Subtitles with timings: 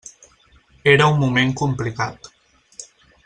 [0.93, 2.31] Era un moment complicat.